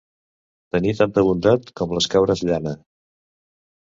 Tenir 0.75 0.93
tanta 1.01 1.23
bondat 1.27 1.69
com 1.81 1.93
les 1.97 2.07
cabres 2.13 2.41
llana. 2.51 2.73